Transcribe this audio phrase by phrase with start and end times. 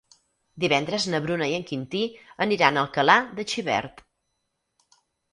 [0.61, 2.01] Divendres na Bruna i en Quintí
[2.45, 4.01] aniran a Alcalà de Xivert.